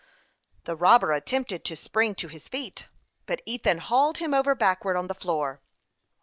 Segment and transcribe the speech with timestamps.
[0.63, 2.87] The robber attempted to spring to his feet,
[3.27, 5.61] but Ethan hauled him over backwards on the floor.